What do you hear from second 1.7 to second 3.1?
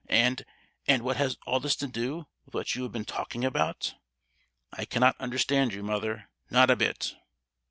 to do with what you have been